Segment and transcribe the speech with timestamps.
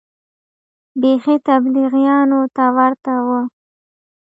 [1.01, 3.29] بيخي تبليغيانو ته ورته و.